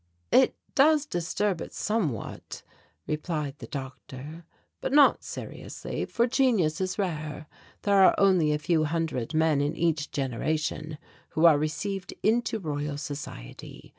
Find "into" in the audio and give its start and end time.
12.23-12.57